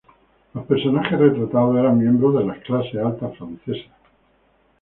Los 0.55 0.65
personajes 0.65 1.19
retratados 1.19 1.77
eran 1.77 1.99
miembros 1.99 2.33
de 2.39 2.43
las 2.43 2.57
clases 2.63 2.95
altas 3.05 3.37
francesas. 3.37 3.91